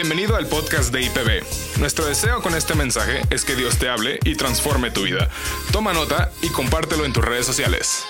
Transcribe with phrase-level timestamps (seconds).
[0.00, 1.80] Bienvenido al podcast de IPB.
[1.80, 5.28] Nuestro deseo con este mensaje es que Dios te hable y transforme tu vida.
[5.72, 8.04] Toma nota y compártelo en tus redes sociales.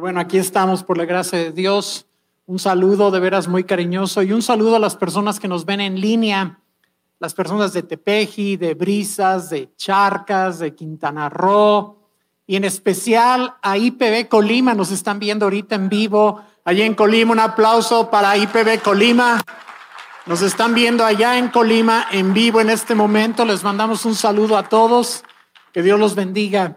[0.00, 2.06] Bueno, aquí estamos por la gracia de Dios.
[2.46, 5.80] Un saludo de veras muy cariñoso y un saludo a las personas que nos ven
[5.80, 6.58] en línea,
[7.20, 11.98] las personas de Tepeji, de Brisas, de Charcas, de Quintana Roo
[12.48, 17.32] y en especial a IPB Colima, nos están viendo ahorita en vivo allá en Colima.
[17.32, 19.40] Un aplauso para IPB Colima.
[20.26, 23.46] Nos están viendo allá en Colima en vivo en este momento.
[23.46, 25.24] Les mandamos un saludo a todos.
[25.72, 26.76] Que Dios los bendiga.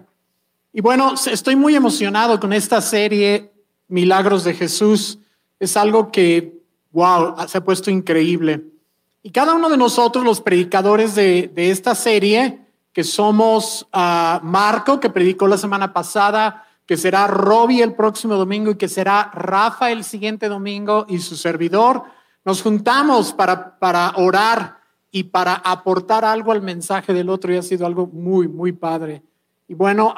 [0.71, 3.51] Y bueno, estoy muy emocionado con esta serie
[3.89, 5.19] Milagros de Jesús.
[5.59, 6.61] Es algo que,
[6.91, 8.63] wow, se ha puesto increíble.
[9.23, 12.61] Y cada uno de nosotros, los predicadores de, de esta serie,
[12.93, 18.71] que somos uh, Marco, que predicó la semana pasada, que será Robbie el próximo domingo
[18.71, 22.03] y que será Rafa el siguiente domingo y su servidor.
[22.43, 27.61] Nos juntamos para, para orar y para aportar algo al mensaje del otro y ha
[27.61, 29.23] sido algo muy, muy padre.
[29.67, 30.13] Y bueno,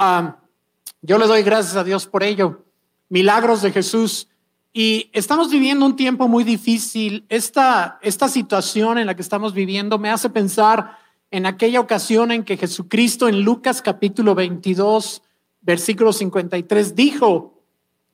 [1.02, 2.64] yo le doy gracias a Dios por ello.
[3.10, 4.30] Milagros de Jesús.
[4.72, 7.26] Y estamos viviendo un tiempo muy difícil.
[7.30, 10.98] Esta, esta situación en la que estamos viviendo me hace pensar
[11.30, 15.22] en aquella ocasión en que Jesucristo en Lucas capítulo 22
[15.64, 17.64] versículo 53, dijo,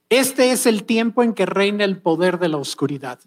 [0.10, 3.20] este es el tiempo en que reina el poder de la oscuridad.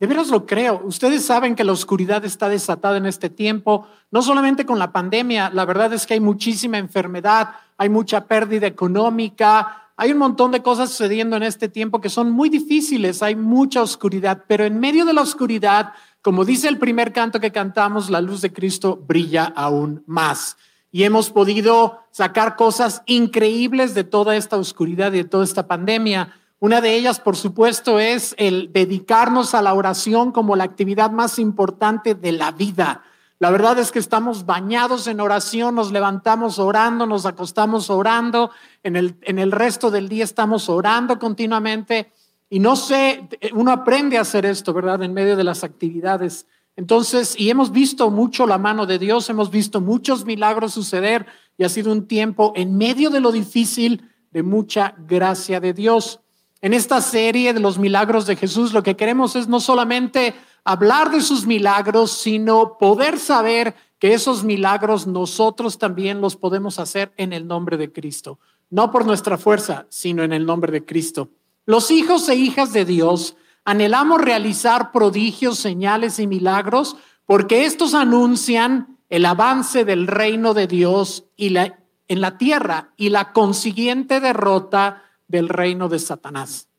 [0.00, 0.80] De veras lo creo.
[0.84, 5.50] Ustedes saben que la oscuridad está desatada en este tiempo, no solamente con la pandemia,
[5.52, 10.62] la verdad es que hay muchísima enfermedad, hay mucha pérdida económica, hay un montón de
[10.62, 15.04] cosas sucediendo en este tiempo que son muy difíciles, hay mucha oscuridad, pero en medio
[15.04, 19.52] de la oscuridad, como dice el primer canto que cantamos, la luz de Cristo brilla
[19.56, 20.56] aún más
[20.90, 26.34] y hemos podido sacar cosas increíbles de toda esta oscuridad y de toda esta pandemia.
[26.60, 31.38] Una de ellas, por supuesto, es el dedicarnos a la oración como la actividad más
[31.38, 33.02] importante de la vida.
[33.38, 38.50] La verdad es que estamos bañados en oración, nos levantamos orando, nos acostamos orando,
[38.82, 42.10] en el, en el resto del día estamos orando continuamente.
[42.50, 45.02] Y no sé, uno aprende a hacer esto, ¿verdad?
[45.02, 46.46] En medio de las actividades
[46.78, 51.64] entonces, y hemos visto mucho la mano de Dios, hemos visto muchos milagros suceder y
[51.64, 56.20] ha sido un tiempo en medio de lo difícil de mucha gracia de Dios.
[56.60, 61.10] En esta serie de los milagros de Jesús, lo que queremos es no solamente hablar
[61.10, 67.32] de sus milagros, sino poder saber que esos milagros nosotros también los podemos hacer en
[67.32, 68.38] el nombre de Cristo.
[68.70, 71.30] No por nuestra fuerza, sino en el nombre de Cristo.
[71.66, 73.34] Los hijos e hijas de Dios
[73.68, 76.96] Anhelamos realizar prodigios, señales y milagros
[77.26, 83.34] porque estos anuncian el avance del reino de Dios y en la tierra y la
[83.34, 86.70] consiguiente derrota del reino de Satanás.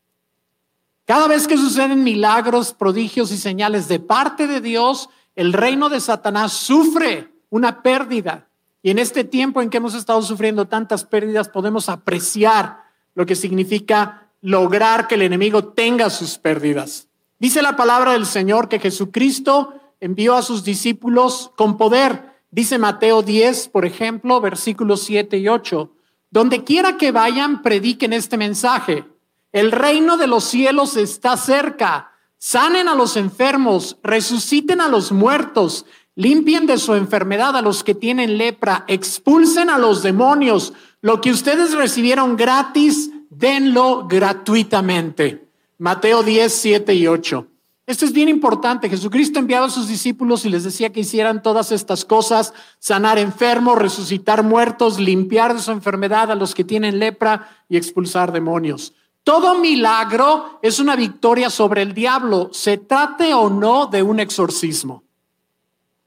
[1.04, 6.00] Cada vez que suceden milagros, prodigios y señales de parte de Dios, el reino de
[6.00, 8.48] Satanás sufre una pérdida.
[8.82, 12.82] Y en este tiempo en que hemos estado sufriendo tantas pérdidas, podemos apreciar
[13.14, 17.08] lo que significa lograr que el enemigo tenga sus pérdidas.
[17.38, 22.34] Dice la palabra del Señor que Jesucristo envió a sus discípulos con poder.
[22.50, 25.92] Dice Mateo 10, por ejemplo, versículos 7 y 8.
[26.30, 29.04] Donde quiera que vayan, prediquen este mensaje.
[29.52, 32.12] El reino de los cielos está cerca.
[32.38, 35.84] Sanen a los enfermos, resuciten a los muertos,
[36.14, 40.72] limpien de su enfermedad a los que tienen lepra, expulsen a los demonios.
[41.00, 45.48] Lo que ustedes recibieron gratis, denlo gratuitamente.
[45.78, 47.46] Mateo 10, 7 y 8.
[47.86, 48.88] Esto es bien importante.
[48.88, 53.78] Jesucristo enviaba a sus discípulos y les decía que hicieran todas estas cosas, sanar enfermos,
[53.78, 58.92] resucitar muertos, limpiar de su enfermedad a los que tienen lepra y expulsar demonios.
[59.24, 65.02] Todo milagro es una victoria sobre el diablo, se trate o no de un exorcismo.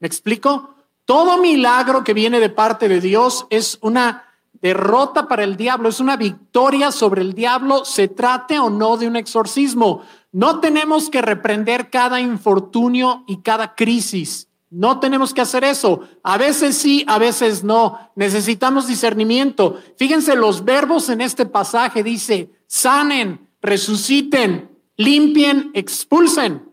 [0.00, 0.74] ¿Me explico?
[1.04, 4.24] Todo milagro que viene de parte de Dios es una
[4.60, 9.06] derrota para el diablo, es una victoria sobre el diablo, se trate o no de
[9.06, 10.02] un exorcismo.
[10.32, 14.48] No tenemos que reprender cada infortunio y cada crisis.
[14.70, 16.00] No tenemos que hacer eso.
[16.24, 18.10] A veces sí, a veces no.
[18.16, 19.80] Necesitamos discernimiento.
[19.96, 22.02] Fíjense los verbos en este pasaje.
[22.02, 26.68] Dice, sanen, resuciten, limpien, expulsen.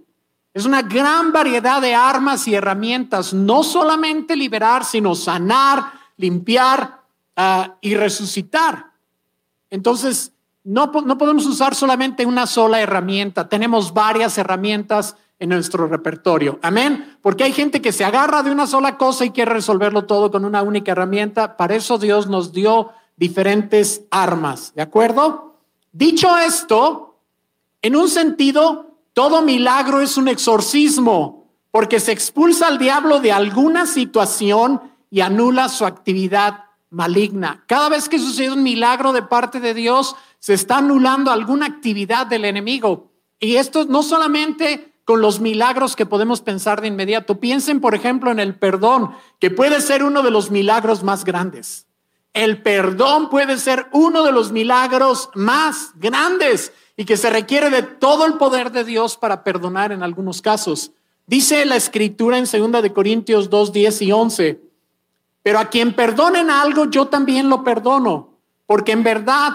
[0.52, 3.36] Es una gran variedad de armas y herramientas.
[3.36, 7.01] No solamente liberar, sino sanar, limpiar,
[7.82, 8.92] y resucitar.
[9.70, 10.34] Entonces,
[10.64, 16.60] no, no podemos usar solamente una sola herramienta, tenemos varias herramientas en nuestro repertorio.
[16.62, 17.18] Amén.
[17.22, 20.46] Porque hay gente que se agarra de una sola cosa y quiere resolverlo todo con
[20.46, 21.58] una única herramienta.
[21.58, 24.72] Para eso Dios nos dio diferentes armas.
[24.76, 25.56] ¿De acuerdo?
[25.92, 27.18] Dicho esto,
[27.82, 33.88] en un sentido, todo milagro es un exorcismo, porque se expulsa al diablo de alguna
[33.88, 34.80] situación
[35.10, 37.64] y anula su actividad maligna.
[37.66, 42.28] Cada vez que sucede un milagro de parte de Dios, se está anulando alguna actividad
[42.28, 43.12] del enemigo.
[43.40, 47.40] Y esto no solamente con los milagros que podemos pensar de inmediato.
[47.40, 51.88] Piensen, por ejemplo, en el perdón, que puede ser uno de los milagros más grandes.
[52.34, 57.84] El perdón puede ser uno de los milagros más grandes y que se requiere de
[57.84, 60.92] todo el poder de Dios para perdonar en algunos casos.
[61.26, 64.62] Dice la escritura en 2 de Corintios 2, 10 y 11,
[65.44, 69.54] pero a quien perdonen algo, yo también lo perdono, porque en verdad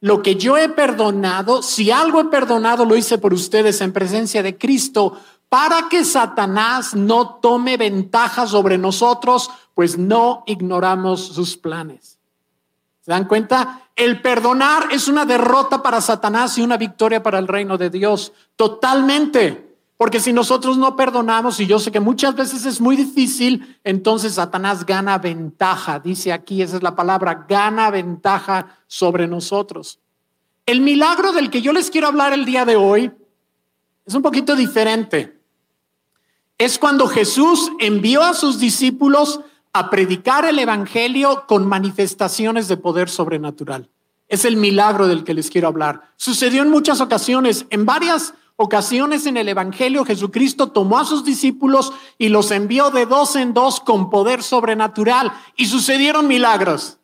[0.00, 4.42] lo que yo he perdonado, si algo he perdonado, lo hice por ustedes en presencia
[4.42, 5.18] de Cristo,
[5.48, 12.18] para que Satanás no tome ventaja sobre nosotros, pues no ignoramos sus planes.
[13.00, 13.82] ¿Se dan cuenta?
[13.96, 18.32] El perdonar es una derrota para Satanás y una victoria para el reino de Dios,
[18.54, 19.67] totalmente.
[19.98, 24.34] Porque si nosotros no perdonamos, y yo sé que muchas veces es muy difícil, entonces
[24.34, 25.98] Satanás gana ventaja.
[25.98, 29.98] Dice aquí, esa es la palabra, gana ventaja sobre nosotros.
[30.66, 33.10] El milagro del que yo les quiero hablar el día de hoy
[34.06, 35.36] es un poquito diferente.
[36.58, 39.40] Es cuando Jesús envió a sus discípulos
[39.72, 43.90] a predicar el Evangelio con manifestaciones de poder sobrenatural.
[44.28, 46.12] Es el milagro del que les quiero hablar.
[46.16, 51.92] Sucedió en muchas ocasiones, en varias ocasiones en el Evangelio Jesucristo tomó a sus discípulos
[52.18, 56.98] y los envió de dos en dos con poder sobrenatural y sucedieron milagros.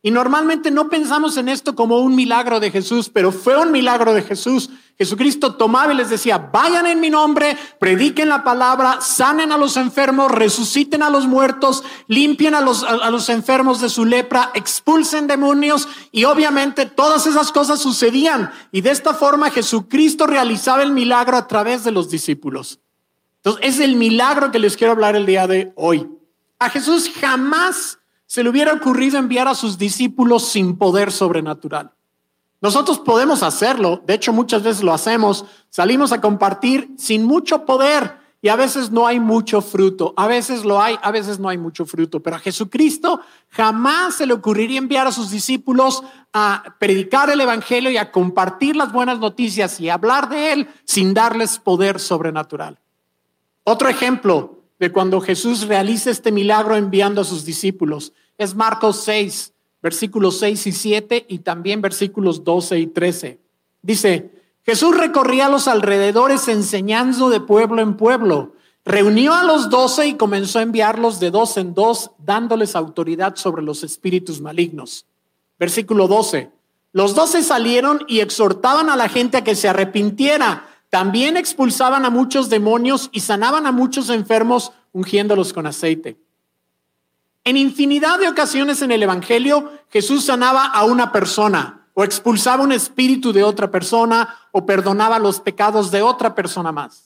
[0.00, 4.14] Y normalmente no pensamos en esto como un milagro de Jesús, pero fue un milagro
[4.14, 4.70] de Jesús.
[4.98, 9.76] Jesucristo tomaba y les decía, vayan en mi nombre, prediquen la palabra, sanen a los
[9.76, 15.26] enfermos, resuciten a los muertos, limpien a los, a, los enfermos de su lepra, expulsen
[15.26, 18.50] demonios y obviamente todas esas cosas sucedían.
[18.72, 22.80] Y de esta forma Jesucristo realizaba el milagro a través de los discípulos.
[23.36, 26.08] Entonces es el milagro que les quiero hablar el día de hoy.
[26.58, 31.95] A Jesús jamás se le hubiera ocurrido enviar a sus discípulos sin poder sobrenatural.
[32.60, 38.16] Nosotros podemos hacerlo, de hecho muchas veces lo hacemos, salimos a compartir sin mucho poder
[38.40, 41.58] y a veces no hay mucho fruto, a veces lo hay, a veces no hay
[41.58, 43.20] mucho fruto, pero a Jesucristo
[43.50, 48.76] jamás se le ocurriría enviar a sus discípulos a predicar el Evangelio y a compartir
[48.76, 52.78] las buenas noticias y hablar de él sin darles poder sobrenatural.
[53.64, 58.12] Otro ejemplo, de cuando Jesús realiza este milagro enviando a sus discípulos.
[58.38, 63.40] Es Marcos 6, versículos 6 y 7 y también versículos 12 y 13.
[63.82, 64.30] Dice,
[64.64, 68.54] Jesús recorría los alrededores enseñando de pueblo en pueblo.
[68.84, 73.62] Reunió a los doce y comenzó a enviarlos de dos en dos, dándoles autoridad sobre
[73.62, 75.06] los espíritus malignos.
[75.58, 76.50] Versículo 12.
[76.92, 82.10] Los doce salieron y exhortaban a la gente a que se arrepintiera también expulsaban a
[82.10, 86.16] muchos demonios y sanaban a muchos enfermos ungiéndolos con aceite.
[87.46, 92.72] En infinidad de ocasiones en el Evangelio, Jesús sanaba a una persona o expulsaba un
[92.72, 97.04] espíritu de otra persona o perdonaba los pecados de otra persona más.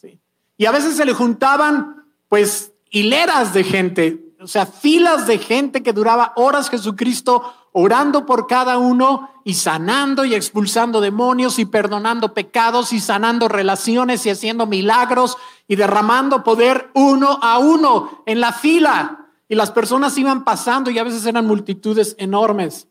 [0.56, 5.82] Y a veces se le juntaban pues hileras de gente, o sea, filas de gente
[5.82, 7.42] que duraba horas Jesucristo
[7.72, 14.24] orando por cada uno y sanando y expulsando demonios y perdonando pecados y sanando relaciones
[14.24, 15.36] y haciendo milagros
[15.68, 19.18] y derramando poder uno a uno en la fila.
[19.50, 22.86] Y las personas iban pasando y a veces eran multitudes enormes.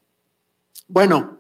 [0.90, 1.38] Bueno,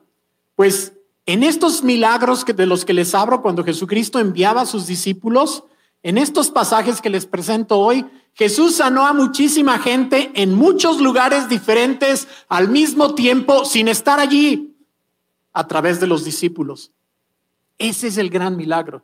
[0.55, 0.93] pues
[1.25, 5.65] en estos milagros que de los que les abro cuando Jesucristo enviaba a sus discípulos,
[6.03, 11.49] en estos pasajes que les presento hoy, Jesús sanó a muchísima gente en muchos lugares
[11.49, 14.73] diferentes al mismo tiempo sin estar allí
[15.51, 16.93] a través de los discípulos.
[17.77, 19.03] Ese es el gran milagro.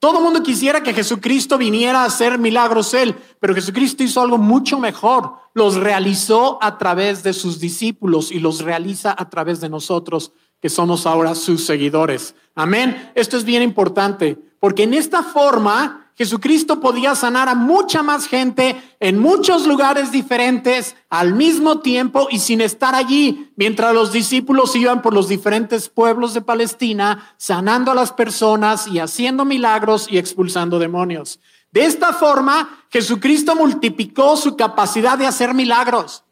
[0.00, 4.36] Todo el mundo quisiera que Jesucristo viniera a hacer milagros él, pero Jesucristo hizo algo
[4.36, 5.34] mucho mejor.
[5.54, 10.68] Los realizó a través de sus discípulos y los realiza a través de nosotros, que
[10.68, 12.34] somos ahora sus seguidores.
[12.56, 13.12] Amén.
[13.14, 18.82] Esto es bien importante, porque en esta forma Jesucristo podía sanar a mucha más gente
[18.98, 25.00] en muchos lugares diferentes al mismo tiempo y sin estar allí, mientras los discípulos iban
[25.00, 30.80] por los diferentes pueblos de Palestina, sanando a las personas y haciendo milagros y expulsando
[30.80, 31.38] demonios.
[31.70, 36.24] De esta forma, Jesucristo multiplicó su capacidad de hacer milagros.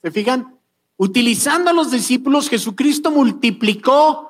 [0.00, 0.56] ¿Se fijan?
[0.96, 4.27] Utilizando a los discípulos, Jesucristo multiplicó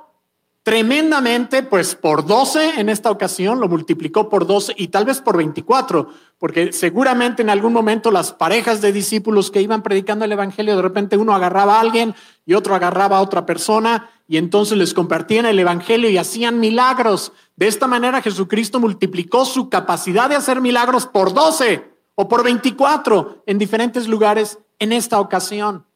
[0.69, 5.39] tremendamente, pues por 12 en esta ocasión, lo multiplicó por 12 y tal vez por
[5.39, 10.77] 24, porque seguramente en algún momento las parejas de discípulos que iban predicando el Evangelio,
[10.77, 14.93] de repente uno agarraba a alguien y otro agarraba a otra persona y entonces les
[14.93, 17.33] compartían el Evangelio y hacían milagros.
[17.57, 23.43] De esta manera Jesucristo multiplicó su capacidad de hacer milagros por 12 o por 24
[23.47, 25.87] en diferentes lugares en esta ocasión.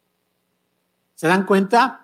[1.14, 2.01] ¿Se dan cuenta?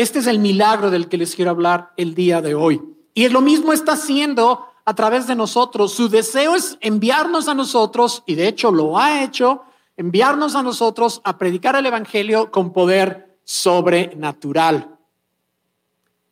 [0.00, 2.80] Este es el milagro del que les quiero hablar el día de hoy.
[3.12, 5.92] Y lo mismo está haciendo a través de nosotros.
[5.92, 9.60] Su deseo es enviarnos a nosotros, y de hecho lo ha hecho,
[9.98, 14.96] enviarnos a nosotros a predicar el Evangelio con poder sobrenatural.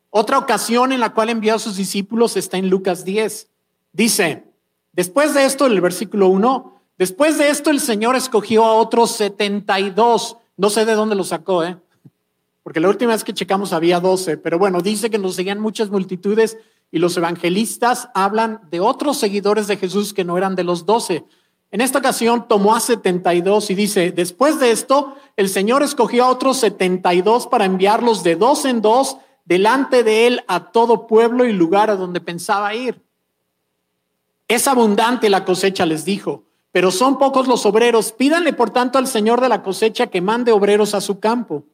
[0.09, 3.51] Otra ocasión en la cual envió a sus discípulos está en Lucas 10.
[3.93, 4.45] Dice,
[4.93, 10.37] después de esto, el versículo 1, después de esto el Señor escogió a otros 72.
[10.57, 11.77] No sé de dónde lo sacó, ¿eh?
[12.69, 15.89] Porque la última vez que checamos había 12, pero bueno, dice que nos seguían muchas
[15.89, 16.55] multitudes
[16.91, 21.25] y los evangelistas hablan de otros seguidores de Jesús que no eran de los 12.
[21.71, 26.29] En esta ocasión tomó a 72 y dice, después de esto, el Señor escogió a
[26.29, 31.53] otros 72 para enviarlos de dos en dos delante de él a todo pueblo y
[31.53, 33.01] lugar a donde pensaba ir.
[34.47, 38.11] Es abundante la cosecha, les dijo, pero son pocos los obreros.
[38.11, 41.65] Pídanle, por tanto, al Señor de la cosecha que mande obreros a su campo.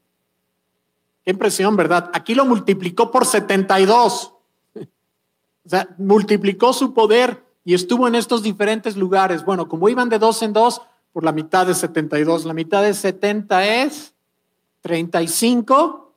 [1.25, 2.12] Qué impresión, ¿verdad?
[2.13, 4.34] Aquí lo multiplicó por 72.
[4.75, 9.44] O sea, multiplicó su poder y estuvo en estos diferentes lugares.
[9.44, 12.46] Bueno, como iban de dos en dos, por la mitad de 72.
[12.46, 14.13] La mitad de 70 es
[14.82, 16.13] 35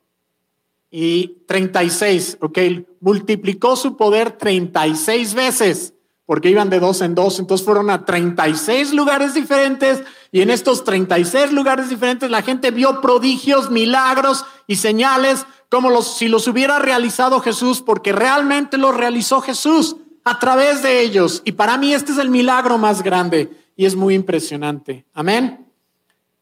[0.91, 2.59] y 36, ¿ok?
[3.01, 5.95] Multiplicó su poder 36 veces
[6.29, 10.85] porque iban de dos en dos, entonces fueron a 36 lugares diferentes y en estos
[10.85, 17.41] 36 lugares diferentes la gente vio prodigios, milagros y señales como si los hubiera realizado
[17.41, 21.41] Jesús, porque realmente los realizó Jesús a través de ellos.
[21.47, 25.07] Y para mí este es el milagro más grande y es muy impresionante.
[25.15, 25.65] Amén.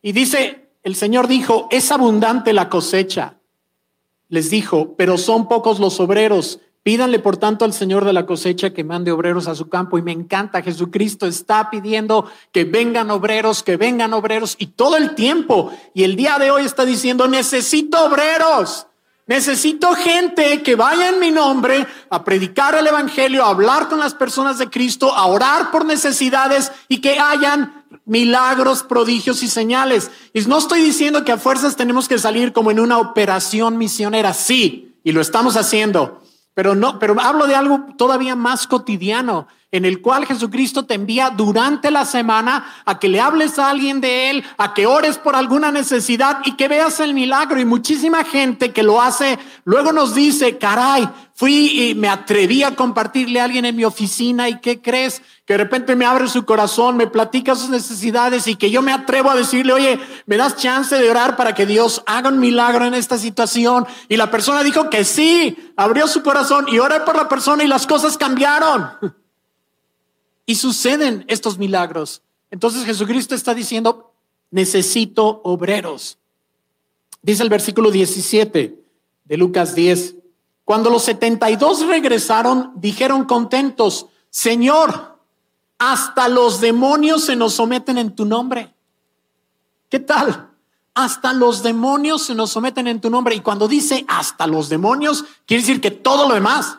[0.03, 3.37] Y dice, el Señor dijo, es abundante la cosecha.
[4.31, 6.59] Les dijo, pero son pocos los obreros.
[6.87, 9.99] Pídanle, por tanto, al Señor de la cosecha que mande obreros a su campo.
[9.99, 15.17] Y me encanta, Jesucristo está pidiendo que vengan obreros, que vengan obreros, y todo el
[15.17, 15.73] tiempo.
[15.95, 18.87] Y el día de hoy está diciendo, necesito obreros.
[19.27, 24.15] Necesito gente que vaya en mi nombre a predicar el Evangelio, a hablar con las
[24.15, 30.13] personas de Cristo, a orar por necesidades y que hayan milagros, prodigios y señales.
[30.33, 34.33] Y no estoy diciendo que a fuerzas tenemos que salir como en una operación misionera,
[34.35, 36.23] sí, y lo estamos haciendo.
[36.57, 41.31] Pero no, pero hablo de algo todavía más cotidiano, en el cual Jesucristo te envía
[41.31, 45.35] durante la semana a que le hables a alguien de Él, a que ores por
[45.35, 47.59] alguna necesidad y que veas el milagro.
[47.59, 52.77] Y muchísima gente que lo hace, luego nos dice, caray, fui y me atreví a
[52.77, 55.21] compartirle a alguien en mi oficina y ¿qué crees?
[55.45, 58.93] Que de repente me abre su corazón, me platica sus necesidades y que yo me
[58.93, 62.85] atrevo a decirle, oye, ¿me das chance de orar para que Dios haga un milagro
[62.85, 63.85] en esta situación?
[64.09, 67.69] Y la persona dijo que sí, abrió su corazón y oré por la persona y
[67.69, 69.26] las cosas cambiaron.
[70.47, 72.23] Y suceden estos milagros.
[72.51, 74.15] Entonces Jesucristo está diciendo,
[74.51, 76.19] necesito obreros.
[77.21, 78.83] Dice el versículo 17
[79.25, 80.15] de Lucas 10.
[80.65, 85.19] Cuando los 72 regresaron, dijeron contentos, Señor,
[85.79, 88.75] hasta los demonios se nos someten en tu nombre.
[89.89, 90.51] ¿Qué tal?
[90.95, 93.35] Hasta los demonios se nos someten en tu nombre.
[93.35, 96.79] Y cuando dice hasta los demonios, quiere decir que todo lo demás,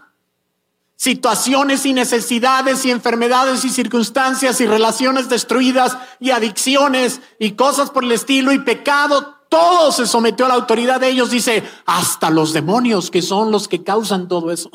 [0.98, 8.04] situaciones y necesidades y enfermedades y circunstancias y relaciones destruidas y adicciones y cosas por
[8.04, 12.52] el estilo y pecado, todo se sometió a la autoridad de ellos, dice, hasta los
[12.52, 14.72] demonios que son los que causan todo eso.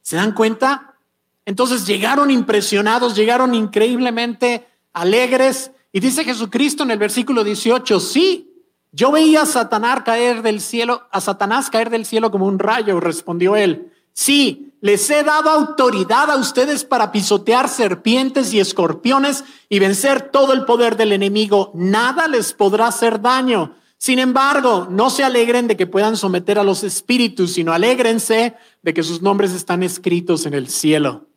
[0.00, 0.96] ¿Se dan cuenta?
[1.44, 8.48] Entonces llegaron impresionados, llegaron increíblemente alegres y dice Jesucristo en el versículo 18, sí,
[8.90, 12.98] yo veía a Satanás caer del cielo, a Satanás caer del cielo como un rayo,
[13.00, 13.91] respondió él.
[14.12, 20.52] Sí, les he dado autoridad a ustedes para pisotear serpientes y escorpiones y vencer todo
[20.52, 21.70] el poder del enemigo.
[21.74, 23.76] Nada les podrá hacer daño.
[23.96, 28.92] Sin embargo, no se alegren de que puedan someter a los espíritus, sino alégrense de
[28.92, 31.28] que sus nombres están escritos en el cielo.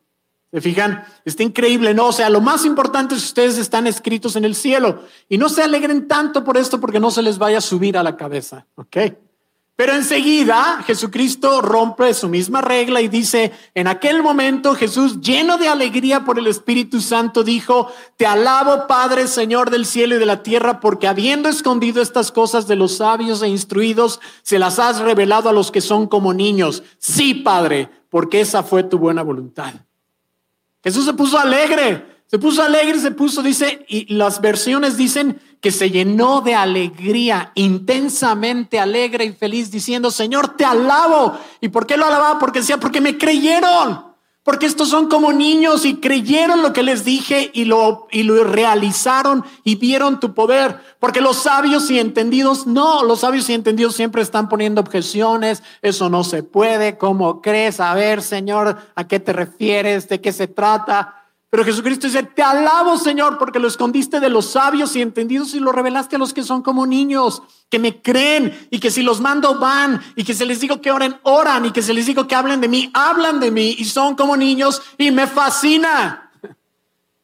[0.52, 1.04] ¿Se fijan?
[1.24, 2.08] Está increíble, ¿no?
[2.08, 5.04] O sea, lo más importante es que ustedes están escritos en el cielo.
[5.28, 8.02] Y no se alegren tanto por esto porque no se les vaya a subir a
[8.02, 8.96] la cabeza, ¿ok?
[9.76, 15.68] Pero enseguida Jesucristo rompe su misma regla y dice, en aquel momento Jesús, lleno de
[15.68, 20.42] alegría por el Espíritu Santo, dijo, te alabo Padre, Señor del cielo y de la
[20.42, 25.50] tierra, porque habiendo escondido estas cosas de los sabios e instruidos, se las has revelado
[25.50, 26.82] a los que son como niños.
[26.96, 29.74] Sí, Padre, porque esa fue tu buena voluntad.
[30.82, 35.70] Jesús se puso alegre, se puso alegre, se puso, dice, y las versiones dicen que
[35.70, 41.38] se llenó de alegría, intensamente alegre y feliz, diciendo, Señor, te alabo.
[41.60, 42.38] ¿Y por qué lo alababa?
[42.38, 44.06] Porque decía, porque me creyeron.
[44.42, 48.44] Porque estos son como niños y creyeron lo que les dije y lo, y lo
[48.44, 50.78] realizaron y vieron tu poder.
[51.00, 55.64] Porque los sabios y entendidos, no, los sabios y entendidos siempre están poniendo objeciones.
[55.82, 56.96] Eso no se puede.
[56.96, 57.80] ¿Cómo crees?
[57.80, 60.08] A ver, Señor, ¿a qué te refieres?
[60.08, 61.25] ¿De qué se trata?
[61.48, 65.60] Pero Jesucristo dice, te alabo Señor porque lo escondiste de los sabios y entendidos y
[65.60, 69.20] lo revelaste a los que son como niños, que me creen y que si los
[69.20, 72.26] mando van y que se les digo que oren, oran y que se les digo
[72.26, 76.32] que hablen de mí, hablan de mí y son como niños y me fascina.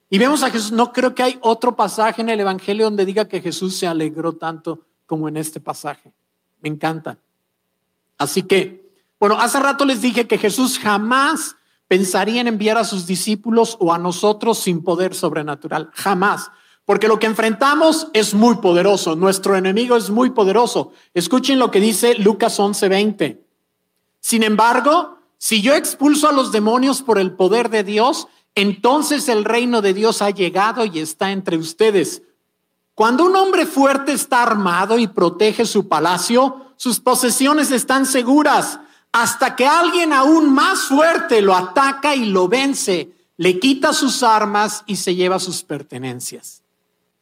[0.09, 3.27] Y vemos a Jesús, no creo que hay otro pasaje en el Evangelio donde diga
[3.27, 6.13] que Jesús se alegró tanto como en este pasaje.
[6.61, 7.19] Me encanta.
[8.19, 11.57] Así que, bueno, hace rato les dije que Jesús jamás
[11.93, 15.91] pensaría en enviar a sus discípulos o a nosotros sin poder sobrenatural.
[15.93, 16.51] Jamás.
[16.87, 19.15] Porque lo que enfrentamos es muy poderoso.
[19.15, 20.93] Nuestro enemigo es muy poderoso.
[21.13, 23.45] Escuchen lo que dice Lucas 11:20.
[24.21, 29.45] Sin embargo, si yo expulso a los demonios por el poder de Dios, entonces el
[29.45, 32.23] reino de Dios ha llegado y está entre ustedes.
[32.95, 38.81] Cuando un hombre fuerte está armado y protege su palacio, sus posesiones están seguras
[39.13, 44.83] hasta que alguien aún más fuerte lo ataca y lo vence, le quita sus armas
[44.87, 46.63] y se lleva sus pertenencias.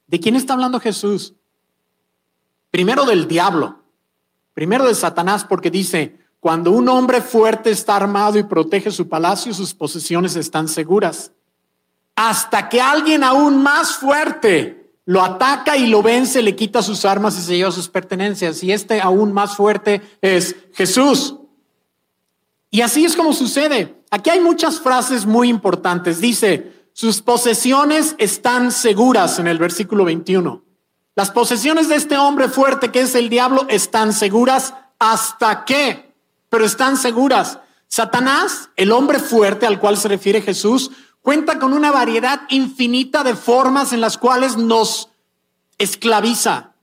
[0.06, 1.34] ¿De quién está hablando Jesús?
[2.70, 3.80] Primero del diablo,
[4.54, 9.52] primero de Satanás, porque dice, cuando un hombre fuerte está armado y protege su palacio,
[9.52, 11.32] sus posesiones están seguras.
[12.14, 17.36] Hasta que alguien aún más fuerte lo ataca y lo vence, le quita sus armas
[17.38, 18.62] y se lleva sus pertenencias.
[18.62, 21.39] Y este aún más fuerte es Jesús.
[22.70, 24.02] Y así es como sucede.
[24.10, 26.20] Aquí hay muchas frases muy importantes.
[26.20, 30.62] Dice, sus posesiones están seguras en el versículo 21.
[31.16, 36.14] Las posesiones de este hombre fuerte que es el diablo están seguras hasta qué,
[36.48, 37.58] pero están seguras.
[37.88, 43.34] Satanás, el hombre fuerte al cual se refiere Jesús, cuenta con una variedad infinita de
[43.34, 45.10] formas en las cuales nos
[45.78, 46.74] esclaviza.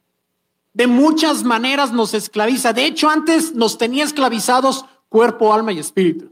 [0.73, 2.73] De muchas maneras nos esclaviza.
[2.73, 6.31] De hecho, antes nos tenía esclavizados cuerpo, alma y espíritu.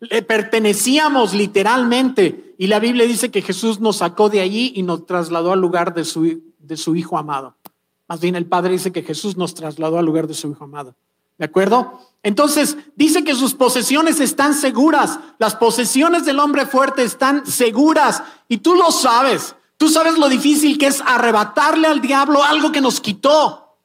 [0.00, 5.06] Le pertenecíamos literalmente y la Biblia dice que Jesús nos sacó de allí y nos
[5.06, 7.56] trasladó al lugar de su, de su Hijo amado.
[8.08, 10.94] Más bien el Padre dice que Jesús nos trasladó al lugar de su Hijo amado.
[11.38, 12.00] ¿De acuerdo?
[12.22, 15.18] Entonces, dice que sus posesiones están seguras.
[15.38, 18.22] Las posesiones del hombre fuerte están seguras.
[18.46, 19.56] Y tú lo sabes.
[19.78, 23.78] Tú sabes lo difícil que es arrebatarle al diablo algo que nos quitó.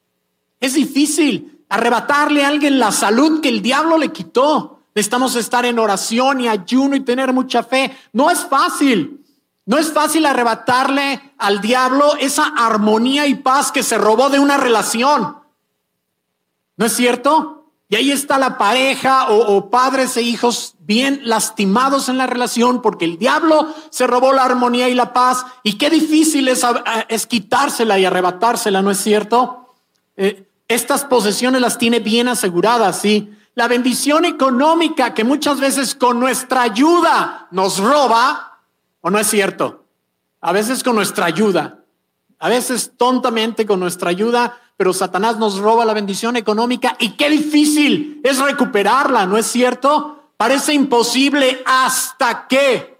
[0.59, 4.81] Es difícil arrebatarle a alguien la salud que el diablo le quitó.
[4.95, 7.95] Necesitamos estar en oración y ayuno y tener mucha fe.
[8.13, 9.25] No es fácil.
[9.65, 14.57] No es fácil arrebatarle al diablo esa armonía y paz que se robó de una
[14.57, 15.37] relación.
[16.77, 17.55] ¿No es cierto?
[17.89, 23.05] Y ahí está la pareja o, padres e hijos bien lastimados en la relación porque
[23.05, 25.45] el diablo se robó la armonía y la paz.
[25.63, 29.73] Y qué difícil es, quitársela y arrebatársela, ¿no es cierto?
[30.15, 33.31] Eh, estas posesiones las tiene bien aseguradas, ¿sí?
[33.53, 38.59] La bendición económica que muchas veces con nuestra ayuda nos roba,
[39.01, 39.85] ¿o no es cierto?
[40.41, 41.83] A veces con nuestra ayuda,
[42.39, 47.29] a veces tontamente con nuestra ayuda, pero Satanás nos roba la bendición económica y qué
[47.29, 50.31] difícil es recuperarla, ¿no es cierto?
[50.35, 52.99] Parece imposible hasta que,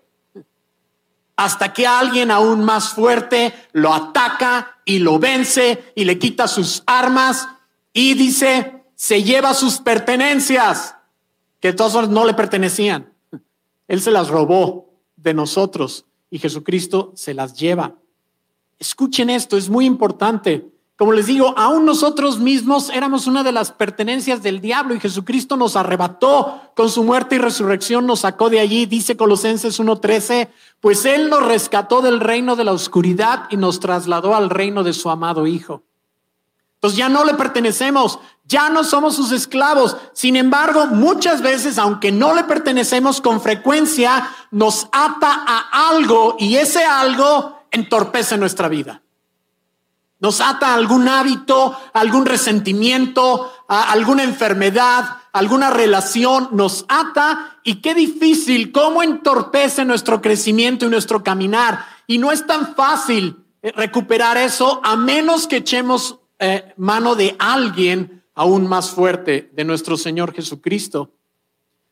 [1.35, 6.81] hasta que alguien aún más fuerte lo ataca y lo vence y le quita sus
[6.85, 7.49] armas
[7.97, 10.97] y dice, se lleva sus pertenencias,
[11.61, 13.13] que todos no le pertenecían.
[13.87, 17.95] Él se las robó de nosotros y Jesucristo se las lleva.
[18.79, 20.69] Escuchen esto, es muy importante.
[20.97, 25.55] Como les digo, aún nosotros mismos éramos una de las pertenencias del diablo y Jesucristo
[25.55, 30.49] nos arrebató con su muerte y resurrección, nos sacó de allí, dice Colosenses 1.13,
[30.81, 34.91] pues Él nos rescató del reino de la oscuridad y nos trasladó al reino de
[34.91, 35.84] su amado Hijo
[36.93, 39.97] ya no le pertenecemos, ya no somos sus esclavos.
[40.13, 46.57] Sin embargo, muchas veces, aunque no le pertenecemos, con frecuencia nos ata a algo y
[46.57, 49.01] ese algo entorpece nuestra vida.
[50.19, 57.57] Nos ata a algún hábito, a algún resentimiento, a alguna enfermedad, alguna relación, nos ata
[57.63, 61.85] y qué difícil, cómo entorpece nuestro crecimiento y nuestro caminar.
[62.07, 67.35] Y no es tan fácil eh, recuperar eso a menos que echemos eh, mano de
[67.39, 71.11] alguien aún más fuerte, de nuestro Señor Jesucristo.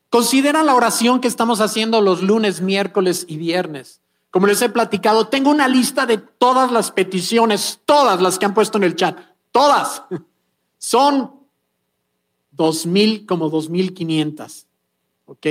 [0.10, 4.01] Considera la oración que estamos haciendo los lunes, miércoles y viernes.
[4.29, 8.53] Como les he platicado, tengo una lista de todas las peticiones, todas las que han
[8.53, 9.17] puesto en el chat,
[9.51, 10.03] todas.
[10.77, 11.32] Son
[12.51, 14.67] dos mil, como dos mil quinientas.
[15.25, 15.47] ¿Ok?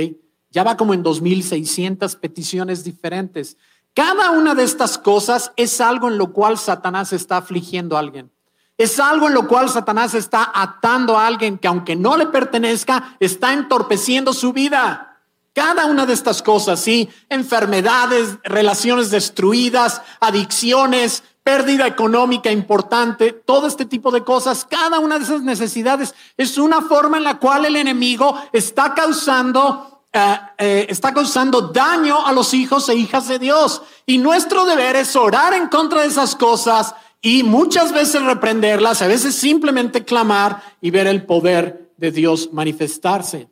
[0.51, 3.57] Ya va como en dos mil seiscientas peticiones diferentes.
[3.93, 8.31] Cada una de estas cosas es algo en lo cual Satanás está afligiendo a alguien.
[8.77, 13.15] Es algo en lo cual Satanás está atando a alguien que aunque no le pertenezca,
[13.19, 15.19] está entorpeciendo su vida.
[15.53, 23.85] Cada una de estas cosas, sí, enfermedades, relaciones destruidas, adicciones, pérdida económica importante, todo este
[23.85, 27.75] tipo de cosas, cada una de esas necesidades es una forma en la cual el
[27.75, 33.83] enemigo está causando, eh, eh, está causando daño a los hijos e hijas de Dios.
[34.07, 39.07] Y nuestro deber es orar en contra de esas cosas y muchas veces reprenderlas, a
[39.07, 43.47] veces simplemente clamar y ver el poder de Dios manifestarse.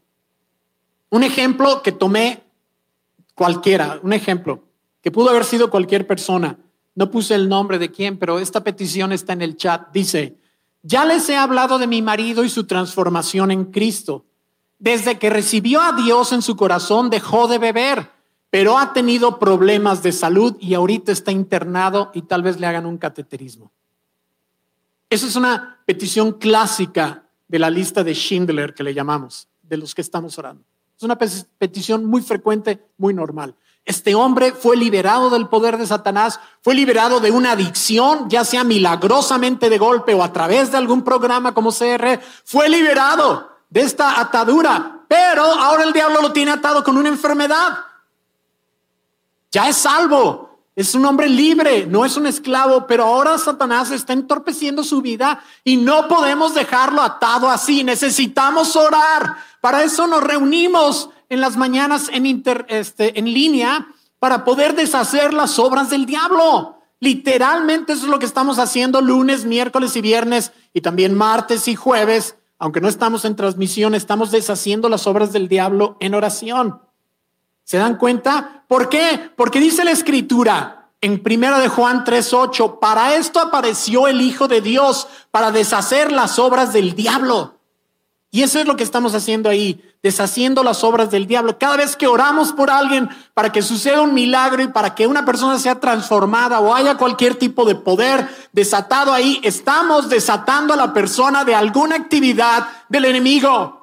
[1.09, 2.43] Un ejemplo que tomé
[3.33, 4.65] cualquiera, un ejemplo
[5.01, 6.59] que pudo haber sido cualquier persona.
[6.95, 9.87] No puse el nombre de quién, pero esta petición está en el chat.
[9.93, 10.35] Dice,
[10.83, 14.25] ya les he hablado de mi marido y su transformación en Cristo.
[14.79, 18.09] Desde que recibió a Dios en su corazón dejó de beber
[18.51, 22.85] pero ha tenido problemas de salud y ahorita está internado y tal vez le hagan
[22.85, 23.71] un cateterismo.
[25.09, 29.95] Esa es una petición clásica de la lista de Schindler que le llamamos, de los
[29.95, 30.63] que estamos orando.
[30.97, 33.55] Es una petición muy frecuente, muy normal.
[33.85, 38.63] Este hombre fue liberado del poder de Satanás, fue liberado de una adicción, ya sea
[38.65, 44.19] milagrosamente de golpe o a través de algún programa como CR, fue liberado de esta
[44.19, 47.90] atadura, pero ahora el diablo lo tiene atado con una enfermedad
[49.51, 54.13] ya es salvo, es un hombre libre, no es un esclavo, pero ahora Satanás está
[54.13, 57.83] entorpeciendo su vida y no podemos dejarlo atado así.
[57.83, 59.35] Necesitamos orar.
[59.59, 63.87] Para eso nos reunimos en las mañanas en, este, en línea
[64.19, 66.77] para poder deshacer las obras del diablo.
[67.01, 71.75] Literalmente eso es lo que estamos haciendo lunes, miércoles y viernes y también martes y
[71.75, 72.37] jueves.
[72.59, 76.79] Aunque no estamos en transmisión, estamos deshaciendo las obras del diablo en oración.
[77.71, 78.65] ¿Se dan cuenta?
[78.67, 79.31] ¿Por qué?
[79.37, 84.59] Porque dice la escritura en primera de Juan 3:8, para esto apareció el Hijo de
[84.59, 87.61] Dios para deshacer las obras del diablo.
[88.29, 91.57] Y eso es lo que estamos haciendo ahí, deshaciendo las obras del diablo.
[91.57, 95.23] Cada vez que oramos por alguien para que suceda un milagro y para que una
[95.23, 100.91] persona sea transformada o haya cualquier tipo de poder desatado ahí, estamos desatando a la
[100.91, 103.80] persona de alguna actividad del enemigo.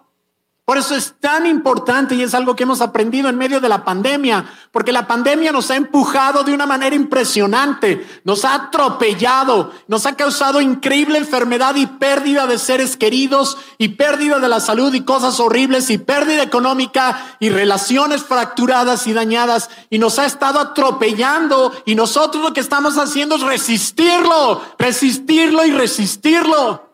[0.68, 3.86] Por eso es tan importante y es algo que hemos aprendido en medio de la
[3.86, 10.04] pandemia, porque la pandemia nos ha empujado de una manera impresionante, nos ha atropellado, nos
[10.04, 15.06] ha causado increíble enfermedad y pérdida de seres queridos y pérdida de la salud y
[15.06, 21.72] cosas horribles y pérdida económica y relaciones fracturadas y dañadas y nos ha estado atropellando
[21.86, 26.92] y nosotros lo que estamos haciendo es resistirlo, resistirlo y resistirlo.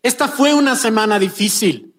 [0.00, 1.89] Esta fue una semana difícil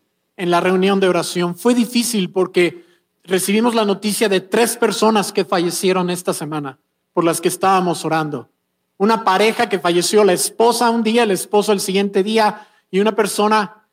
[0.42, 1.56] en la reunión de oración.
[1.56, 2.84] Fue difícil porque
[3.24, 6.80] recibimos la noticia de tres personas que fallecieron esta semana
[7.14, 8.50] por las que estábamos orando.
[8.98, 13.16] Una pareja que falleció, la esposa un día, el esposo el siguiente día, y una
[13.16, 13.86] persona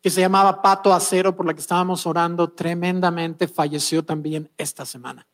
[0.00, 5.26] que se llamaba Pato Acero por la que estábamos orando tremendamente falleció también esta semana.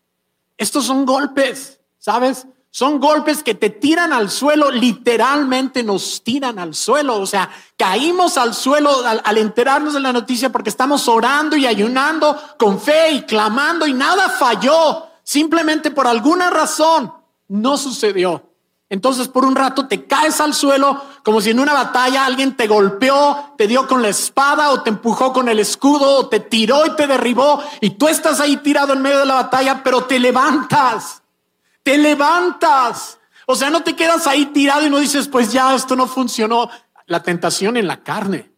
[0.57, 2.49] Estos son golpes, ¿sabes?
[2.73, 7.19] Son golpes que te tiran al suelo, literalmente nos tiran al suelo.
[7.19, 12.41] O sea, caímos al suelo al, enterarnos de la noticia porque estamos orando y ayunando
[12.59, 15.07] con fe y clamando y nada falló.
[15.25, 17.13] Simplemente por alguna razón
[17.49, 18.47] no sucedió.
[18.89, 22.69] Entonces por un rato te caes al suelo como si en una batalla alguien te
[22.69, 26.87] golpeó, te dio con la espada o te empujó con el escudo o te tiró
[26.87, 30.21] y te derribó y tú estás ahí tirado en medio de la batalla, pero te
[30.21, 31.20] levantas
[31.83, 33.19] te levantas.
[33.47, 36.71] O sea, no te quedas ahí tirado y no dices, pues ya, esto no funcionó.
[37.07, 38.53] La tentación en la carne.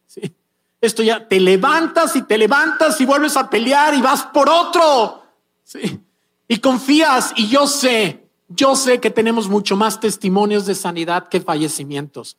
[0.81, 5.23] Esto ya, te levantas y te levantas y vuelves a pelear y vas por otro.
[6.49, 11.41] Y confías y yo sé, yo sé que tenemos mucho más testimonios de sanidad que
[11.41, 12.37] fallecimientos.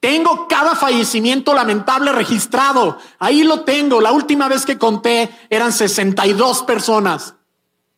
[0.00, 2.98] Tengo cada fallecimiento lamentable registrado.
[3.18, 4.00] Ahí lo tengo.
[4.00, 7.36] La última vez que conté eran 62 personas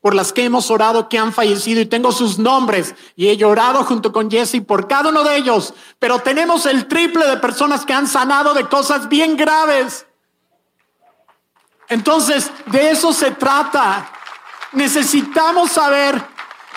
[0.07, 3.83] por las que hemos orado que han fallecido y tengo sus nombres y he llorado
[3.83, 7.93] junto con Jesse por cada uno de ellos, pero tenemos el triple de personas que
[7.93, 10.07] han sanado de cosas bien graves.
[11.89, 14.09] Entonces, de eso se trata.
[14.71, 16.25] Necesitamos saber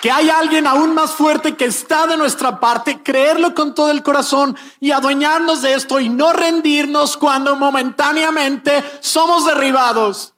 [0.02, 4.02] que hay alguien aún más fuerte que está de nuestra parte, creerlo con todo el
[4.02, 10.34] corazón y adueñarnos de esto y no rendirnos cuando momentáneamente somos derribados.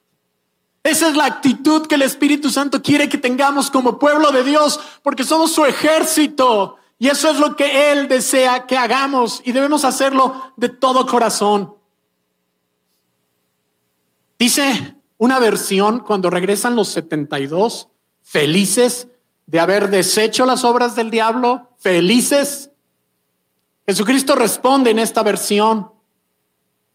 [0.82, 4.80] Esa es la actitud que el Espíritu Santo quiere que tengamos como pueblo de Dios,
[5.02, 6.76] porque somos su ejército.
[6.98, 11.74] Y eso es lo que Él desea que hagamos y debemos hacerlo de todo corazón.
[14.38, 17.88] Dice una versión cuando regresan los 72,
[18.22, 19.06] felices
[19.46, 22.70] de haber deshecho las obras del diablo, felices.
[23.86, 25.92] Jesucristo responde en esta versión.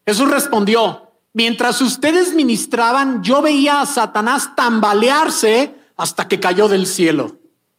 [0.06, 1.07] Jesús respondió,
[1.38, 7.36] Mientras ustedes ministraban, yo veía a Satanás tambalearse hasta que cayó del cielo.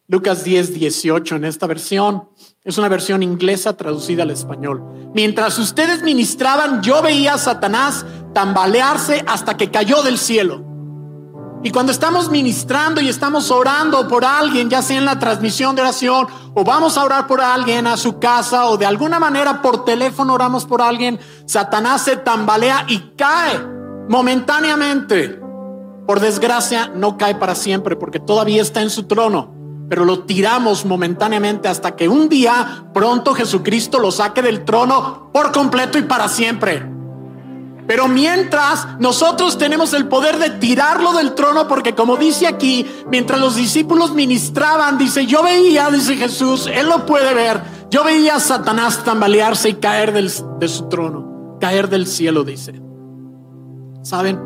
[0.07, 2.29] Lucas 10, 18 en esta versión.
[2.63, 5.11] Es una versión inglesa traducida al español.
[5.13, 10.68] Mientras ustedes ministraban, yo veía a Satanás tambalearse hasta que cayó del cielo.
[11.61, 15.81] Y cuando estamos ministrando y estamos orando por alguien, ya sea en la transmisión de
[15.81, 19.83] oración o vamos a orar por alguien a su casa o de alguna manera por
[19.83, 23.59] teléfono oramos por alguien, Satanás se tambalea y cae
[24.07, 25.41] momentáneamente.
[26.07, 29.53] Por desgracia, no cae para siempre porque todavía está en su trono,
[29.89, 35.51] pero lo tiramos momentáneamente hasta que un día pronto Jesucristo lo saque del trono por
[35.51, 36.98] completo y para siempre.
[37.89, 43.39] Pero mientras nosotros tenemos el poder de tirarlo del trono, porque como dice aquí, mientras
[43.39, 48.39] los discípulos ministraban, dice, yo veía, dice Jesús, él lo puede ver, yo veía a
[48.39, 52.79] Satanás tambalearse y caer de su trono, caer del cielo, dice.
[54.03, 54.39] ¿Saben?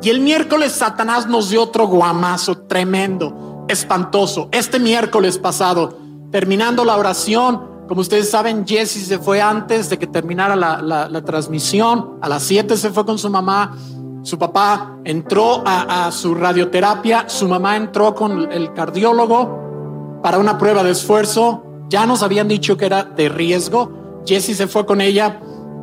[0.00, 4.48] Y el miércoles Satanás nos dio otro guamazo tremendo, espantoso.
[4.52, 5.98] Este miércoles pasado,
[6.32, 12.18] terminando la oración, como ustedes saben, Jesse se fue antes de que terminara la, transmisión.
[12.20, 13.76] A las 7 se fue con su mamá.
[14.22, 17.28] Su papá entró a, su radioterapia.
[17.28, 21.62] Su mamá entró con el cardiólogo para una prueba de esfuerzo.
[21.88, 24.22] Ya nos habían dicho que era de riesgo.
[24.26, 25.40] Jesse se fue con ella.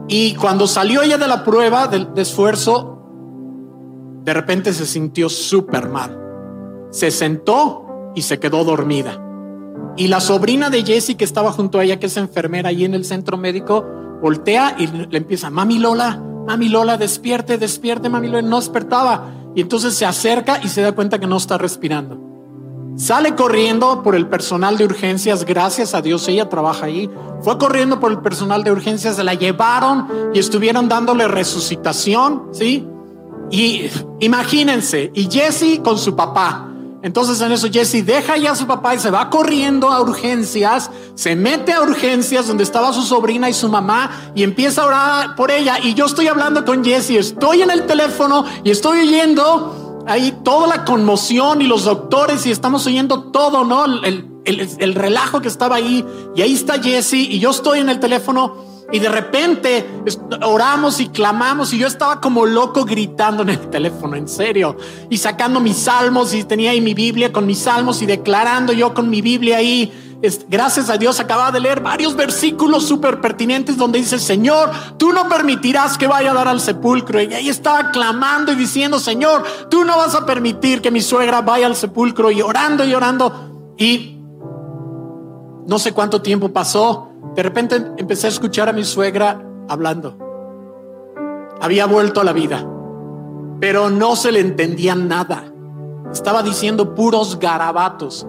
[0.10, 3.00] Y cuando salió ella de la prueba de, de esfuerzo,
[4.24, 6.20] de repente se sintió súper mal.
[6.92, 9.22] Se sentó y se quedó dormida.
[9.96, 12.94] Y la sobrina de Jessie que estaba junto a ella, que es enfermera ahí en
[12.94, 13.86] el centro médico,
[14.22, 19.52] voltea y le empieza, mami Lola, mami Lola, despierte, despierte, mami Lola, no despertaba.
[19.56, 22.20] Y entonces se acerca y se da cuenta que no está respirando.
[22.96, 27.10] Sale corriendo por el personal de urgencias, gracias a Dios, ella trabaja ahí.
[27.42, 32.88] Fue corriendo por el personal de urgencias, se la llevaron y estuvieron dándole resucitación, ¿sí?
[33.50, 36.73] Y imagínense, y Jesse con su papá,
[37.04, 40.90] entonces en eso Jesse deja ya a su papá y se va corriendo a urgencias,
[41.16, 45.36] se mete a urgencias donde estaba su sobrina y su mamá y empieza a orar
[45.36, 45.80] por ella.
[45.84, 50.66] Y yo estoy hablando con Jesse, estoy en el teléfono y estoy oyendo ahí toda
[50.68, 53.84] la conmoción y los doctores y estamos oyendo todo, ¿no?
[53.84, 56.06] El, el relajo que estaba ahí.
[56.38, 59.86] Y ahí está Jesse y yo estoy en el teléfono y de repente
[60.44, 64.78] oramos y clamamos y yo estaba como loco gritando en el teléfono, en serio,
[65.10, 68.94] y sacando mis salmos y tenía ahí mi Biblia con mis salmos y declarando yo
[68.94, 69.92] con mi Biblia ahí.
[70.48, 75.28] Gracias a Dios acababa de leer varios versículos súper pertinentes donde dice, Señor, tú no
[75.28, 77.22] permitirás que vaya a dar al sepulcro.
[77.22, 81.42] Y ahí estaba clamando y diciendo, Señor, tú no vas a permitir que mi suegra
[81.42, 83.74] vaya al sepulcro y orando y orando.
[83.78, 84.18] Y
[85.68, 90.18] no sé cuánto tiempo pasó de repente empecé a escuchar a mi suegra hablando.
[91.62, 92.66] Había vuelto a la vida,
[93.60, 95.46] pero no se le entendía nada.
[96.12, 98.28] Estaba diciendo puros garabatos.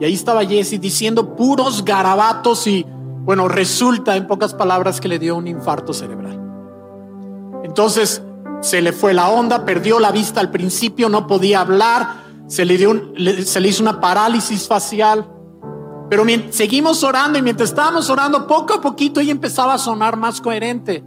[0.00, 2.86] Y ahí estaba Jesse diciendo puros garabatos y
[3.28, 6.40] bueno, resulta en pocas palabras que le dio un infarto cerebral.
[7.64, 8.22] Entonces
[8.60, 12.76] se le fue la onda, perdió la vista al principio, no podía hablar, se le,
[12.76, 13.12] dio
[13.44, 15.26] se le hizo una parálisis facial.
[16.10, 20.40] Pero seguimos orando y mientras estábamos orando, poco a poquito ella empezaba a sonar más
[20.40, 21.04] coherente,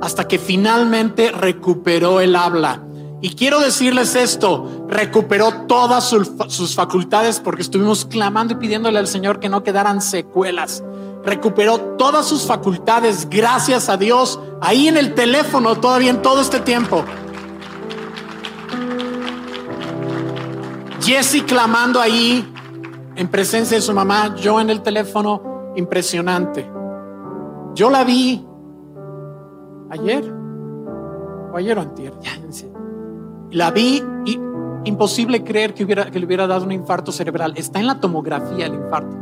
[0.00, 2.82] hasta que finalmente recuperó el habla.
[3.20, 6.12] Y quiero decirles esto, recuperó todas
[6.48, 10.82] sus facultades porque estuvimos clamando y pidiéndole al Señor que no quedaran secuelas.
[11.24, 16.58] Recuperó todas sus facultades, gracias a Dios, ahí en el teléfono todavía en todo este
[16.58, 17.04] tiempo.
[21.00, 22.51] Jesse clamando ahí,
[23.22, 26.68] en presencia de su mamá, yo en el teléfono, impresionante.
[27.72, 28.44] Yo la vi
[29.90, 30.24] ayer,
[31.52, 32.12] o ayer o antier,
[33.52, 34.40] la vi y
[34.84, 37.54] imposible creer que, hubiera, que le hubiera dado un infarto cerebral.
[37.56, 39.16] Está en la tomografía el infarto,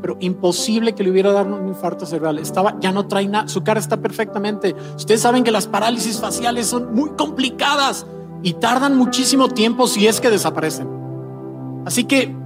[0.00, 2.38] pero imposible que le hubiera dado un infarto cerebral.
[2.38, 4.76] Estaba, ya no trae nada, su cara está perfectamente.
[4.94, 8.06] Ustedes saben que las parálisis faciales son muy complicadas
[8.44, 10.88] y tardan muchísimo tiempo si es que desaparecen.
[11.84, 12.38] Así que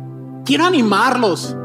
[0.44, 1.56] quiero animarlos.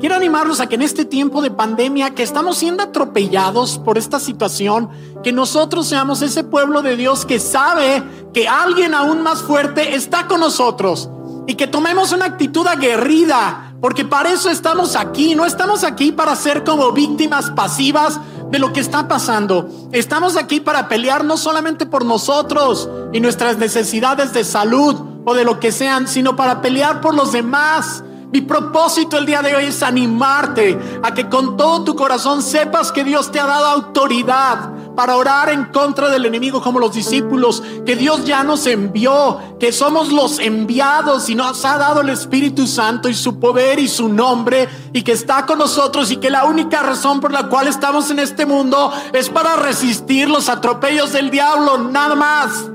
[0.00, 4.20] Quiero animarlos a que en este tiempo de pandemia, que estamos siendo atropellados por esta
[4.20, 4.90] situación,
[5.22, 8.02] que nosotros seamos ese pueblo de Dios que sabe
[8.34, 11.08] que alguien aún más fuerte está con nosotros
[11.46, 16.36] y que tomemos una actitud aguerrida, porque para eso estamos aquí, no estamos aquí para
[16.36, 18.20] ser como víctimas pasivas
[18.50, 19.70] de lo que está pasando.
[19.92, 25.44] Estamos aquí para pelear no solamente por nosotros y nuestras necesidades de salud o de
[25.44, 29.66] lo que sean, sino para pelear por los demás mi propósito el día de hoy
[29.66, 34.72] es animarte a que con todo tu corazón sepas que Dios te ha dado autoridad
[34.96, 39.70] para orar en contra del enemigo como los discípulos, que Dios ya nos envió, que
[39.70, 44.08] somos los enviados y nos ha dado el Espíritu Santo y su poder y su
[44.08, 48.10] nombre y que está con nosotros y que la única razón por la cual estamos
[48.10, 52.68] en este mundo es para resistir los atropellos del diablo, nada más,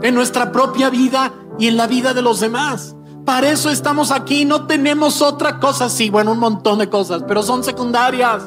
[0.00, 2.94] en nuestra propia vida y en la vida de los demás.
[3.24, 7.42] Para eso estamos aquí, no tenemos otra cosa, sí, bueno, un montón de cosas, pero
[7.42, 8.42] son secundarias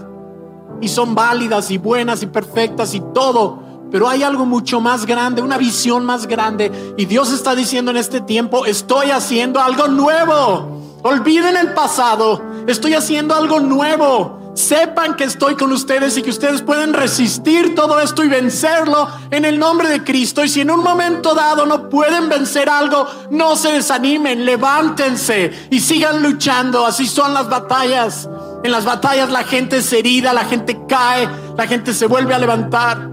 [0.82, 3.64] y son válidas y buenas y perfectas y todo.
[3.90, 6.94] Pero hay algo mucho más grande, una visión más grande.
[6.98, 10.98] Y Dios está diciendo en este tiempo, estoy haciendo algo nuevo.
[11.04, 14.45] Olviden el pasado, estoy haciendo algo nuevo.
[14.56, 19.44] Sepan que estoy con ustedes y que ustedes pueden resistir todo esto y vencerlo en
[19.44, 20.46] el nombre de Cristo.
[20.46, 25.82] Y si en un momento dado no pueden vencer algo, no se desanimen, levántense y
[25.82, 26.86] sigan luchando.
[26.86, 28.30] Así son las batallas.
[28.64, 32.40] En las batallas la gente se herida, la gente cae, la gente se vuelve a
[32.40, 33.12] levantar.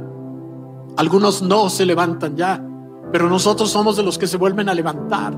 [0.96, 2.62] Algunos no se levantan ya,
[3.10, 5.34] pero nosotros somos de los que se vuelven a levantar.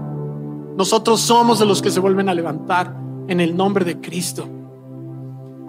[0.77, 2.95] Nosotros somos de los que se vuelven a levantar
[3.27, 4.47] en el nombre de Cristo.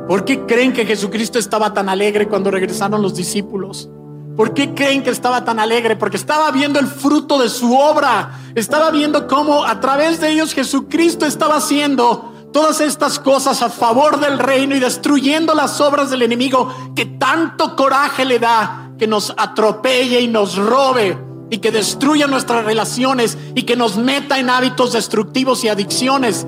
[0.07, 3.89] ¿Por qué creen que Jesucristo estaba tan alegre cuando regresaron los discípulos?
[4.35, 5.95] ¿Por qué creen que estaba tan alegre?
[5.95, 8.39] Porque estaba viendo el fruto de su obra.
[8.53, 14.19] Estaba viendo cómo a través de ellos Jesucristo estaba haciendo todas estas cosas a favor
[14.19, 19.33] del reino y destruyendo las obras del enemigo que tanto coraje le da que nos
[19.35, 21.17] atropelle y nos robe
[21.49, 26.45] y que destruya nuestras relaciones y que nos meta en hábitos destructivos y adicciones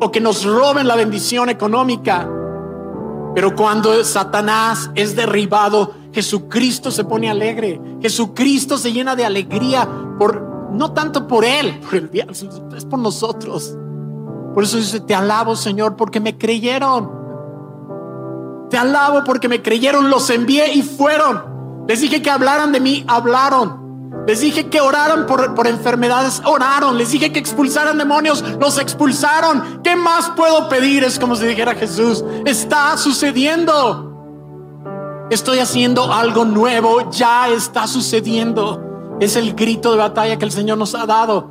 [0.00, 2.28] o que nos roben la bendición económica.
[3.34, 7.80] Pero cuando Satanás es derribado, Jesucristo se pone alegre.
[8.00, 12.10] Jesucristo se llena de alegría por no tanto por él, por el
[12.76, 13.76] es por nosotros.
[14.54, 17.10] Por eso dice, te alabo, Señor, porque me creyeron.
[18.70, 21.84] Te alabo porque me creyeron, los envié y fueron.
[21.88, 23.83] Les dije que hablaran de mí, hablaron.
[24.26, 26.96] Les dije que oraran por, por, enfermedades, oraron.
[26.96, 29.82] Les dije que expulsaran demonios, los expulsaron.
[29.82, 31.04] ¿Qué más puedo pedir?
[31.04, 34.12] Es como si dijera Jesús, está sucediendo.
[35.30, 39.16] Estoy haciendo algo nuevo, ya está sucediendo.
[39.20, 41.50] Es el grito de batalla que el Señor nos ha dado.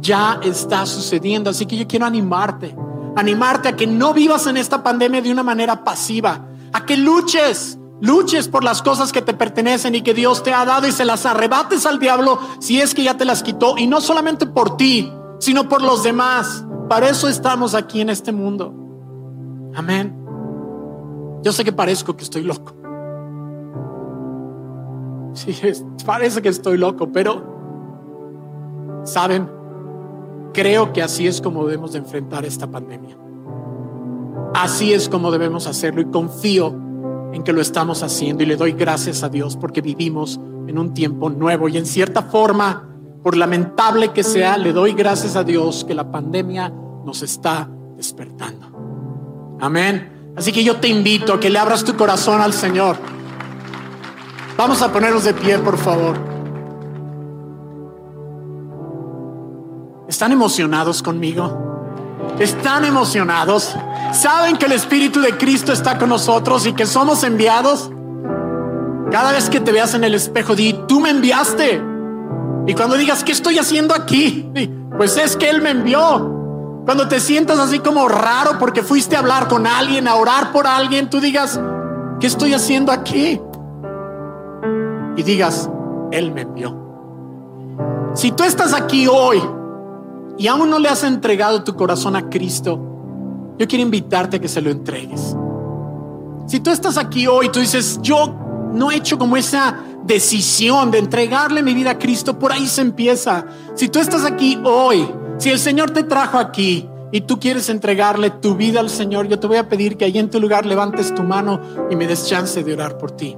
[0.00, 1.50] Ya está sucediendo.
[1.50, 2.74] Así que yo quiero animarte,
[3.16, 7.78] animarte a que no vivas en esta pandemia de una manera pasiva, a que luches
[8.04, 11.04] luches por las cosas que te pertenecen y que Dios te ha dado y se
[11.04, 13.76] las arrebates al diablo si es que ya te las quitó.
[13.78, 16.64] Y no solamente por ti, sino por los demás.
[16.88, 18.74] Para eso estamos aquí en este mundo.
[19.74, 20.14] Amén.
[21.42, 22.74] Yo sé que parezco que estoy loco.
[25.34, 25.56] Sí,
[26.06, 29.50] parece que estoy loco, pero, ¿saben?
[30.52, 33.18] Creo que así es como debemos de enfrentar esta pandemia.
[34.54, 36.83] Así es como debemos hacerlo y confío
[37.34, 40.94] en que lo estamos haciendo y le doy gracias a Dios porque vivimos en un
[40.94, 42.88] tiempo nuevo y en cierta forma,
[43.24, 46.72] por lamentable que sea, le doy gracias a Dios que la pandemia
[47.04, 49.56] nos está despertando.
[49.60, 50.32] Amén.
[50.36, 52.96] Así que yo te invito a que le abras tu corazón al Señor.
[54.56, 56.16] Vamos a ponernos de pie, por favor.
[60.08, 61.73] ¿Están emocionados conmigo?
[62.38, 63.76] ¿Están emocionados?
[64.12, 67.90] ¿Saben que el Espíritu de Cristo está con nosotros y que somos enviados?
[69.10, 71.80] Cada vez que te veas en el espejo, di, tú me enviaste.
[72.66, 74.50] Y cuando digas, ¿qué estoy haciendo aquí?
[74.96, 76.32] Pues es que Él me envió.
[76.84, 80.66] Cuando te sientas así como raro porque fuiste a hablar con alguien, a orar por
[80.66, 81.60] alguien, tú digas,
[82.20, 83.40] ¿qué estoy haciendo aquí?
[85.16, 85.70] Y digas,
[86.10, 86.76] Él me envió.
[88.14, 89.42] Si tú estás aquí hoy
[90.38, 92.80] y aún no le has entregado tu corazón a Cristo,
[93.58, 95.36] yo quiero invitarte a que se lo entregues.
[96.46, 98.34] Si tú estás aquí hoy, tú dices, yo
[98.72, 102.82] no he hecho como esa decisión de entregarle mi vida a Cristo, por ahí se
[102.82, 103.46] empieza.
[103.74, 108.30] Si tú estás aquí hoy Si el Señor te trajo aquí y tú quieres entregarle
[108.30, 111.14] tu vida al Señor, yo te voy a pedir que ahí en tu lugar levantes
[111.14, 113.36] tu mano y me des chance de orar por ti.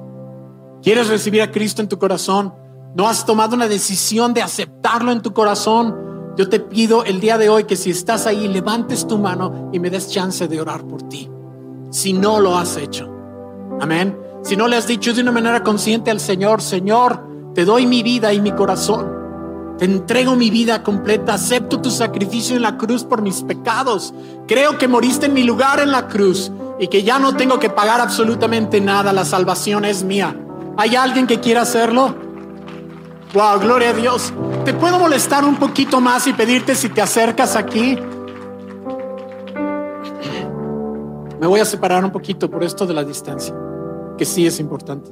[0.83, 2.55] ¿Quieres recibir a Cristo en tu corazón?
[2.95, 5.97] ¿No has tomado una decisión de aceptarlo en tu corazón?
[6.37, 9.81] Yo te pido el día de hoy que si estás ahí, levantes tu mano y
[9.81, 11.31] me des chance de orar por ti.
[11.91, 13.11] Si no lo has hecho.
[13.81, 14.19] Amén.
[14.43, 18.03] Si no le has dicho de una manera consciente al Señor, Señor, te doy mi
[18.03, 19.17] vida y mi corazón.
[19.79, 21.35] Te entrego mi vida completa.
[21.35, 24.13] Acepto tu sacrificio en la cruz por mis pecados.
[24.47, 27.71] Creo que moriste en mi lugar en la cruz y que ya no tengo que
[27.71, 29.15] pagar absolutamente nada.
[29.15, 30.39] La salvación es mía.
[30.77, 32.26] ¿Hay alguien que quiera hacerlo?
[33.37, 34.33] Wow, gloria a Dios.
[34.65, 37.99] ¿Te puedo molestar un poquito más y pedirte si te acercas aquí?
[41.39, 43.55] Me voy a separar un poquito por esto de la distancia,
[44.17, 45.11] que sí es importante.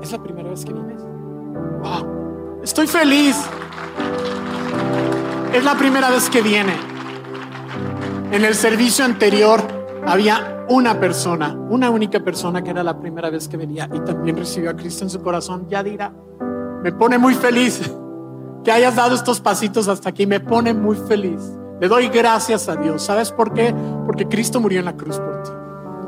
[0.00, 1.02] ¿Es la primera vez que vienes?
[2.62, 3.36] Estoy feliz.
[5.52, 6.97] Es la primera vez que viene.
[8.30, 9.62] En el servicio anterior
[10.06, 14.36] había una persona, una única persona que era la primera vez que venía y también
[14.36, 15.66] recibió a Cristo en su corazón.
[15.70, 16.12] Ya dirá,
[16.82, 17.90] me pone muy feliz
[18.64, 21.40] que hayas dado estos pasitos hasta aquí, me pone muy feliz.
[21.80, 23.02] Le doy gracias a Dios.
[23.02, 23.74] ¿Sabes por qué?
[24.04, 25.50] Porque Cristo murió en la cruz por ti.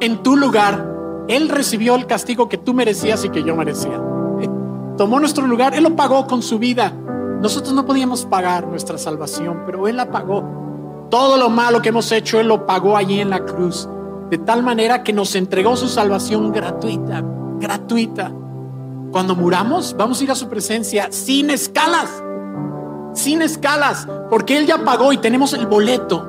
[0.01, 3.99] En tu lugar, Él recibió el castigo que tú merecías y que yo merecía.
[4.99, 6.93] Tomó nuestro lugar, Él lo pagó con su vida.
[7.41, 10.70] Nosotros no podíamos pagar nuestra salvación, pero Él la pagó.
[11.11, 13.89] Todo lo malo que hemos hecho, Él lo pagó allí en la cruz.
[14.31, 17.25] De tal manera que nos entregó su salvación gratuita,
[17.59, 18.33] gratuita.
[19.11, 22.23] Cuando muramos, vamos a ir a su presencia sin escalas,
[23.13, 26.29] sin escalas, porque Él ya pagó y tenemos el boleto.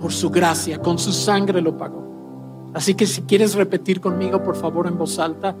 [0.00, 2.02] Por su gracia, con su sangre lo pagó.
[2.74, 5.54] Así que si quieres repetir conmigo, por favor, en voz alta.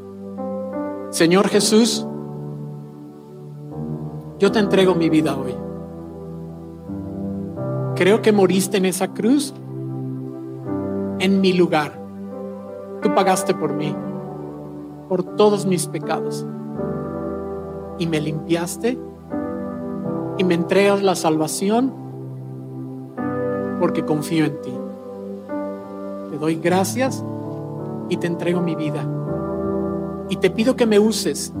[1.10, 2.04] Señor Jesús,
[4.40, 5.54] yo te entrego mi vida hoy
[8.02, 9.54] creo que moriste en esa cruz
[11.20, 11.92] en mi lugar.
[13.00, 13.94] Tú pagaste por mí,
[15.08, 16.44] por todos mis pecados.
[18.00, 18.98] Y me limpiaste
[20.36, 21.94] y me entregas la salvación
[23.78, 24.74] porque confío en ti.
[26.32, 27.24] Te doy gracias
[28.08, 29.06] y te entrego mi vida.
[30.28, 31.54] Y te pido que me uses,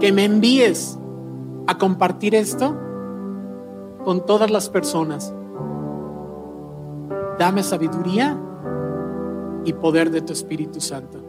[0.00, 0.98] que me envíes
[1.66, 2.74] a compartir esto
[4.04, 5.34] con todas las personas.
[7.38, 8.38] Dame sabiduría
[9.64, 11.19] y poder de tu Espíritu Santo.